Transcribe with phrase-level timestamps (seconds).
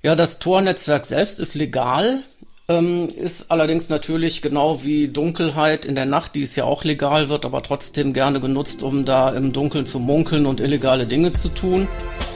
[0.00, 2.20] Ja, das Tor-Netzwerk selbst ist legal,
[2.68, 7.28] ähm, ist allerdings natürlich genau wie Dunkelheit in der Nacht, die es ja auch legal
[7.28, 11.48] wird, aber trotzdem gerne genutzt, um da im Dunkeln zu munkeln und illegale Dinge zu
[11.48, 11.88] tun.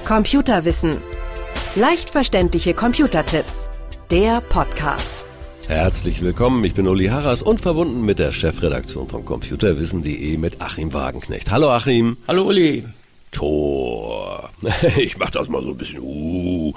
[0.04, 1.01] Computerwissen.
[1.77, 3.69] Leicht verständliche Computertipps.
[4.10, 5.24] Der Podcast.
[5.69, 10.92] Herzlich willkommen, ich bin Uli Harras und verbunden mit der Chefredaktion von computerwissen.de mit Achim
[10.92, 11.53] Wagenknecht.
[11.53, 12.17] Hallo Achim.
[12.26, 12.85] Hallo Uli.
[13.31, 14.51] Tor.
[14.97, 16.01] Ich mach das mal so ein bisschen.
[16.01, 16.73] Uh,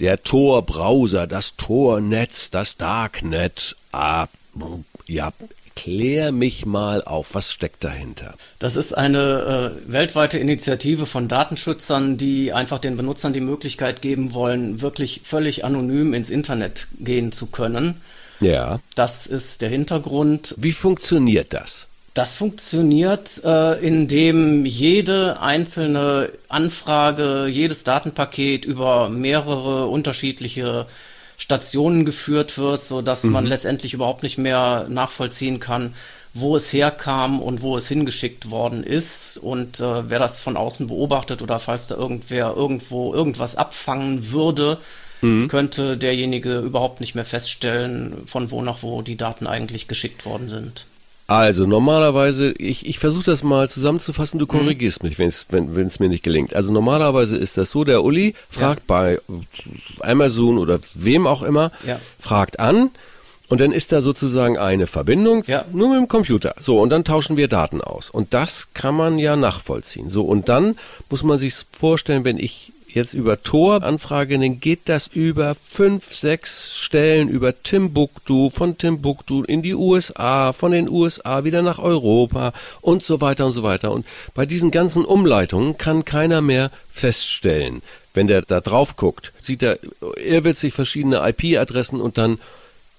[0.00, 3.76] der Tor-Browser, das Tor-Netz, das Darknet.
[3.92, 4.26] Ah,
[5.06, 5.32] ja,
[5.76, 8.34] klär mich mal auf, was steckt dahinter?
[8.58, 14.34] Das ist eine äh, weltweite Initiative von Datenschützern, die einfach den Benutzern die Möglichkeit geben
[14.34, 18.00] wollen, wirklich völlig anonym ins Internet gehen zu können.
[18.40, 18.80] Ja.
[18.94, 20.54] Das ist der Hintergrund.
[20.56, 21.86] Wie funktioniert das?
[22.14, 30.86] Das funktioniert, äh, indem jede einzelne Anfrage, jedes Datenpaket über mehrere unterschiedliche
[31.38, 33.32] Stationen geführt wird, so dass mhm.
[33.32, 35.94] man letztendlich überhaupt nicht mehr nachvollziehen kann,
[36.34, 40.88] wo es herkam und wo es hingeschickt worden ist und äh, wer das von außen
[40.88, 44.78] beobachtet oder falls da irgendwer irgendwo irgendwas abfangen würde,
[45.22, 45.48] mhm.
[45.48, 50.48] könnte derjenige überhaupt nicht mehr feststellen, von wo nach wo die Daten eigentlich geschickt worden
[50.48, 50.86] sind.
[51.30, 55.10] Also normalerweise, ich, ich versuche das mal zusammenzufassen, du korrigierst mhm.
[55.10, 56.56] mich, wenn's, wenn es mir nicht gelingt.
[56.56, 58.84] Also normalerweise ist das so, der Uli fragt ja.
[58.88, 59.20] bei
[60.00, 62.00] Amazon oder wem auch immer, ja.
[62.18, 62.90] fragt an
[63.46, 65.64] und dann ist da sozusagen eine Verbindung, ja.
[65.70, 66.52] nur mit dem Computer.
[66.60, 68.10] So, und dann tauschen wir Daten aus.
[68.10, 70.08] Und das kann man ja nachvollziehen.
[70.08, 70.74] So, und dann
[71.10, 76.14] muss man sich vorstellen, wenn ich jetzt über Tor anfrage, dann geht das über fünf,
[76.14, 82.52] sechs Stellen über Timbuktu, von Timbuktu in die USA, von den USA wieder nach Europa
[82.80, 83.92] und so weiter und so weiter.
[83.92, 87.82] Und bei diesen ganzen Umleitungen kann keiner mehr feststellen,
[88.14, 89.78] wenn der da drauf guckt, sieht er
[90.24, 92.38] irrwitzig verschiedene IP-Adressen und dann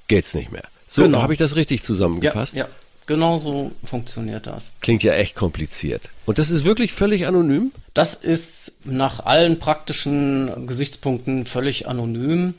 [0.08, 0.64] geht's nicht mehr.
[0.88, 1.22] So, genau.
[1.22, 2.54] habe ich das richtig zusammengefasst?
[2.54, 2.70] Ja, ja.
[3.12, 4.72] Genau so funktioniert das.
[4.80, 6.04] Klingt ja echt kompliziert.
[6.26, 7.74] Und das ist wirklich völlig anonym?
[7.94, 12.54] Das ist nach allen praktischen Gesichtspunkten völlig anonym.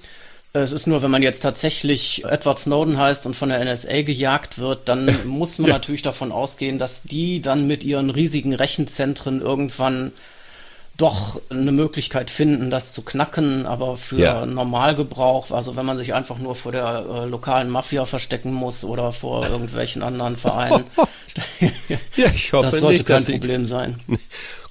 [0.52, 4.58] Es ist nur, wenn man jetzt tatsächlich Edward Snowden heißt und von der NSA gejagt
[4.58, 5.76] wird, dann muss man ja.
[5.76, 10.12] natürlich davon ausgehen, dass die dann mit ihren riesigen Rechenzentren irgendwann
[10.96, 14.46] doch eine Möglichkeit finden, das zu knacken, aber für ja.
[14.46, 19.12] Normalgebrauch, also wenn man sich einfach nur vor der äh, lokalen Mafia verstecken muss oder
[19.12, 20.84] vor irgendwelchen anderen Vereinen,
[22.16, 23.96] ja, ich hoffe das sollte nicht, kein Problem sein.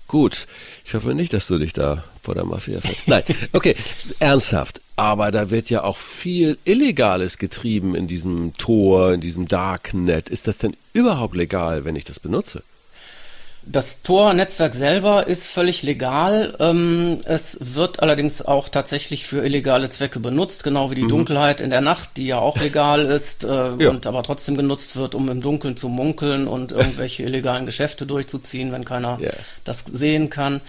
[0.07, 0.45] Gut,
[0.85, 3.07] ich hoffe nicht, dass du dich da vor der Mafia fährst.
[3.07, 3.75] Nein, okay,
[4.19, 4.81] ernsthaft.
[4.97, 10.29] Aber da wird ja auch viel Illegales getrieben in diesem Tor, in diesem Darknet.
[10.29, 12.61] Ist das denn überhaupt legal, wenn ich das benutze?
[13.63, 16.55] Das Tor-Netzwerk selber ist völlig legal.
[16.59, 21.09] Ähm, es wird allerdings auch tatsächlich für illegale Zwecke benutzt, genau wie die mhm.
[21.09, 23.89] Dunkelheit in der Nacht, die ja auch legal ist äh, ja.
[23.91, 28.71] und aber trotzdem genutzt wird, um im Dunkeln zu munkeln und irgendwelche illegalen Geschäfte durchzuziehen,
[28.71, 29.33] wenn keiner yeah.
[29.63, 30.61] das sehen kann.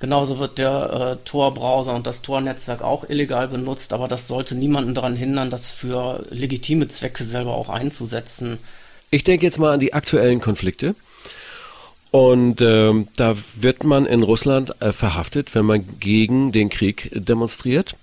[0.00, 4.94] Genauso wird der äh, Tor-Browser und das Tor-Netzwerk auch illegal benutzt, aber das sollte niemanden
[4.94, 8.58] daran hindern, das für legitime Zwecke selber auch einzusetzen.
[9.10, 10.94] Ich denke jetzt mal an die aktuellen Konflikte.
[12.10, 17.94] Und ähm, da wird man in Russland äh, verhaftet, wenn man gegen den Krieg demonstriert.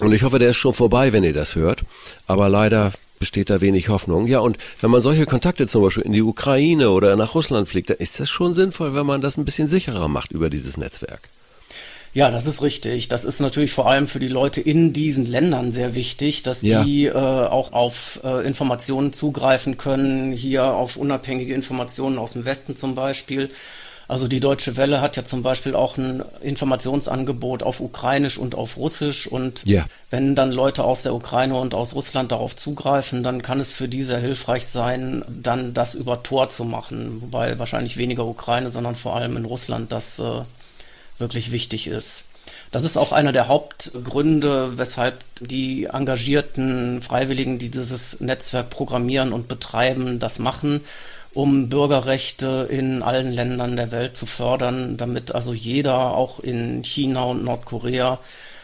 [0.00, 1.84] Und ich hoffe, der ist schon vorbei, wenn ihr das hört.
[2.26, 4.26] Aber leider besteht da wenig Hoffnung.
[4.26, 7.90] Ja, und wenn man solche Kontakte zum Beispiel in die Ukraine oder nach Russland fliegt,
[7.90, 11.30] dann ist das schon sinnvoll, wenn man das ein bisschen sicherer macht über dieses Netzwerk.
[12.14, 13.08] Ja, das ist richtig.
[13.08, 16.84] Das ist natürlich vor allem für die Leute in diesen Ländern sehr wichtig, dass ja.
[16.84, 22.76] die äh, auch auf äh, Informationen zugreifen können, hier auf unabhängige Informationen aus dem Westen
[22.76, 23.50] zum Beispiel.
[24.06, 28.76] Also die Deutsche Welle hat ja zum Beispiel auch ein Informationsangebot auf Ukrainisch und auf
[28.76, 29.26] Russisch.
[29.26, 29.86] Und ja.
[30.10, 33.88] wenn dann Leute aus der Ukraine und aus Russland darauf zugreifen, dann kann es für
[33.88, 37.22] die sehr hilfreich sein, dann das über Tor zu machen.
[37.22, 40.42] Wobei wahrscheinlich weniger Ukraine, sondern vor allem in Russland das äh,
[41.18, 42.26] wirklich wichtig ist.
[42.70, 49.48] Das ist auch einer der Hauptgründe, weshalb die engagierten Freiwilligen, die dieses Netzwerk programmieren und
[49.48, 50.80] betreiben, das machen,
[51.32, 57.24] um Bürgerrechte in allen Ländern der Welt zu fördern, damit also jeder, auch in China
[57.24, 58.18] und Nordkorea,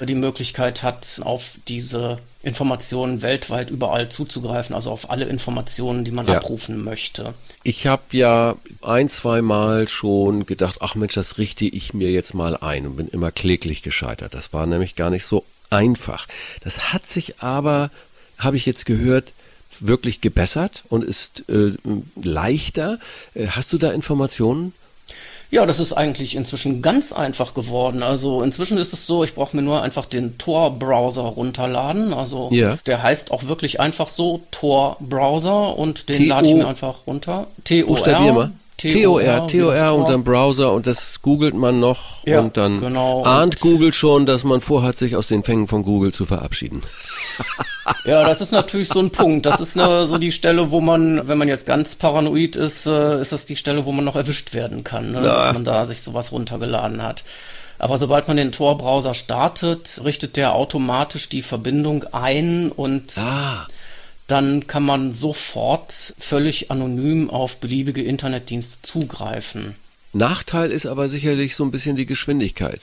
[0.07, 6.27] die Möglichkeit hat, auf diese Informationen weltweit überall zuzugreifen, also auf alle Informationen, die man
[6.27, 6.37] ja.
[6.37, 7.35] abrufen möchte.
[7.63, 12.33] Ich habe ja ein, zwei Mal schon gedacht, ach Mensch, das richte ich mir jetzt
[12.33, 14.33] mal ein und bin immer kläglich gescheitert.
[14.33, 16.27] Das war nämlich gar nicht so einfach.
[16.63, 17.91] Das hat sich aber,
[18.39, 19.33] habe ich jetzt gehört,
[19.81, 21.73] wirklich gebessert und ist äh,
[22.23, 22.99] leichter.
[23.35, 24.73] Äh, hast du da Informationen?
[25.51, 28.05] Ja, das ist eigentlich inzwischen ganz einfach geworden.
[28.05, 32.15] Also inzwischen ist es so, ich brauche mir nur einfach den Tor-Browser runterladen.
[32.15, 32.79] Also ja.
[32.87, 37.49] der heißt auch wirklich einfach so Tor-Browser und den lade ich mir einfach runter.
[37.65, 38.53] T-O-R.
[38.89, 43.23] TOR, TOR und dann Browser und das googelt man noch ja, und dann genau.
[43.25, 46.83] ahnt Google schon, dass man vorhat, sich aus den Fängen von Google zu verabschieden.
[48.05, 49.47] Ja, das ist natürlich so ein Punkt.
[49.47, 53.21] Das ist eine, so die Stelle, wo man, wenn man jetzt ganz paranoid ist, äh,
[53.21, 55.21] ist das die Stelle, wo man noch erwischt werden kann, ne?
[55.21, 57.25] dass man da sich sowas runtergeladen hat.
[57.79, 63.67] Aber sobald man den Tor-Browser startet, richtet der automatisch die Verbindung ein und ah
[64.31, 69.75] dann kann man sofort völlig anonym auf beliebige Internetdienste zugreifen.
[70.13, 72.81] Nachteil ist aber sicherlich so ein bisschen die Geschwindigkeit.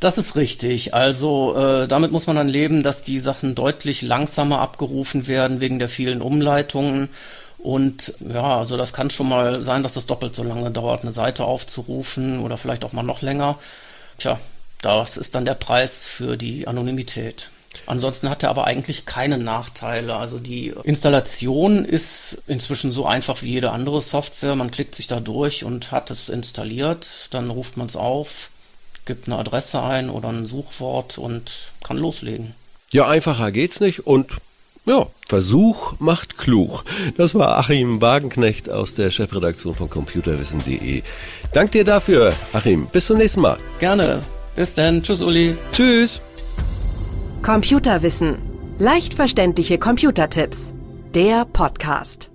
[0.00, 0.94] Das ist richtig.
[0.94, 5.78] Also äh, damit muss man dann leben, dass die Sachen deutlich langsamer abgerufen werden wegen
[5.78, 7.10] der vielen Umleitungen.
[7.58, 11.12] Und ja, also das kann schon mal sein, dass es doppelt so lange dauert, eine
[11.12, 13.58] Seite aufzurufen oder vielleicht auch mal noch länger.
[14.18, 14.38] Tja,
[14.80, 17.50] das ist dann der Preis für die Anonymität.
[17.86, 20.16] Ansonsten hat er aber eigentlich keine Nachteile.
[20.16, 24.56] Also die Installation ist inzwischen so einfach wie jede andere Software.
[24.56, 27.28] Man klickt sich da durch und hat es installiert.
[27.30, 28.50] Dann ruft man es auf,
[29.04, 31.52] gibt eine Adresse ein oder ein Suchwort und
[31.82, 32.54] kann loslegen.
[32.92, 34.28] Ja, einfacher geht's nicht und
[34.86, 36.84] ja, Versuch macht klug.
[37.16, 41.02] Das war Achim Wagenknecht aus der Chefredaktion von computerwissen.de.
[41.52, 42.86] Dank dir dafür, Achim.
[42.92, 43.58] Bis zum nächsten Mal.
[43.78, 44.22] Gerne.
[44.54, 45.02] Bis dann.
[45.02, 45.56] Tschüss, Uli.
[45.72, 46.20] Tschüss.
[47.44, 48.38] Computerwissen.
[48.78, 50.72] Leicht verständliche Computertipps.
[51.14, 52.30] Der Podcast.